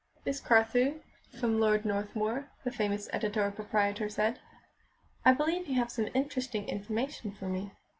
"Miss 0.25 0.39
Carthew, 0.39 1.03
from 1.39 1.59
Lord 1.59 1.85
Northmuir," 1.85 2.49
the 2.63 2.71
famous 2.71 3.07
editor 3.13 3.51
proprietor 3.51 4.09
said. 4.09 4.39
"I 5.23 5.31
believe 5.31 5.67
you 5.67 5.75
have 5.75 5.91
some 5.91 6.07
interesting 6.15 6.67
information 6.67 7.31
for 7.31 7.45
me." 7.45 7.69